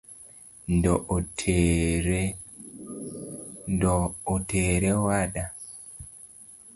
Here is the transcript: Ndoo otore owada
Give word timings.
Ndoo 0.75 0.99
otore 4.33 4.91
owada 4.99 5.43